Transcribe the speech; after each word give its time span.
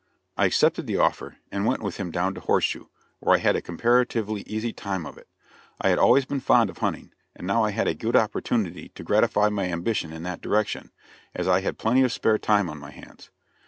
I 0.35 0.47
accepted 0.47 0.87
the 0.87 0.97
offer, 0.97 1.35
and 1.51 1.63
went 1.67 1.83
with 1.83 1.97
him 1.97 2.09
down 2.09 2.33
to 2.33 2.41
Horseshoe, 2.41 2.87
where 3.19 3.35
I 3.35 3.37
had 3.37 3.55
a 3.55 3.61
comparatively 3.61 4.41
easy 4.47 4.73
time 4.73 5.05
of 5.05 5.15
it. 5.15 5.27
I 5.79 5.89
had 5.89 5.99
always 5.99 6.25
been 6.25 6.39
fond 6.39 6.71
of 6.71 6.79
hunting, 6.79 7.13
and 7.35 7.51
I 7.51 7.53
now 7.53 7.63
had 7.65 7.87
a 7.87 7.93
good 7.93 8.15
opportunity 8.15 8.89
to 8.89 9.03
gratify 9.03 9.49
my 9.49 9.65
ambition 9.65 10.11
in 10.11 10.23
that 10.23 10.41
direction, 10.41 10.91
as 11.35 11.47
I 11.47 11.61
had 11.61 11.77
plenty 11.77 12.01
of 12.01 12.11
spare 12.11 12.39
time 12.39 12.67
on 12.67 12.79
my 12.79 12.89
hands. 12.89 13.29